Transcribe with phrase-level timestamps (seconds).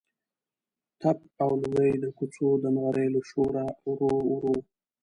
[1.01, 4.55] تپ او لوګی د کوڅو د نغریو له شوره ورو ورو.